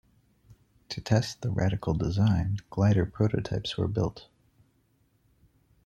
[0.89, 4.29] To test the radical design, glider prototypes were built.